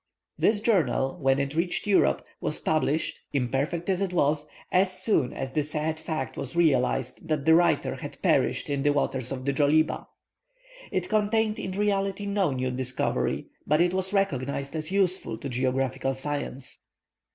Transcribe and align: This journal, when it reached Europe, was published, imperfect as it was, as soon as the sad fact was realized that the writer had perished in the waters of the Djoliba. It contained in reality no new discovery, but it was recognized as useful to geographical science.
This 0.35 0.61
journal, 0.61 1.15
when 1.19 1.37
it 1.37 1.53
reached 1.53 1.85
Europe, 1.85 2.25
was 2.39 2.57
published, 2.57 3.19
imperfect 3.33 3.87
as 3.87 4.01
it 4.01 4.13
was, 4.13 4.49
as 4.71 4.91
soon 4.93 5.31
as 5.31 5.51
the 5.51 5.63
sad 5.63 5.99
fact 5.99 6.37
was 6.37 6.55
realized 6.55 7.27
that 7.27 7.45
the 7.45 7.53
writer 7.53 7.93
had 7.93 8.19
perished 8.23 8.67
in 8.67 8.81
the 8.81 8.93
waters 8.93 9.31
of 9.31 9.45
the 9.45 9.53
Djoliba. 9.53 10.07
It 10.91 11.07
contained 11.07 11.59
in 11.59 11.73
reality 11.73 12.25
no 12.25 12.49
new 12.49 12.71
discovery, 12.71 13.45
but 13.67 13.79
it 13.79 13.93
was 13.93 14.11
recognized 14.11 14.75
as 14.75 14.91
useful 14.91 15.37
to 15.37 15.47
geographical 15.47 16.15
science. 16.15 16.79